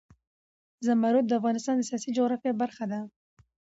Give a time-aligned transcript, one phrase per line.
[0.85, 2.99] زمرد د افغانستان د سیاسي جغرافیه برخه ده.